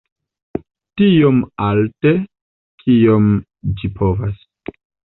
Tiom 1.01 1.37
alte, 1.67 2.15
kiom 2.85 3.31
ĝi 3.79 3.95
povas. 4.03 4.47